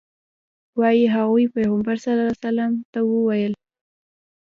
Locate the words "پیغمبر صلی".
1.55-2.11